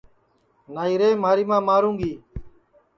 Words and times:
نائی 0.73 0.95
رے 0.99 1.09
مھاری 1.21 1.43
ماں 1.49 1.61
ماروں 1.67 1.95
گی 1.99 2.13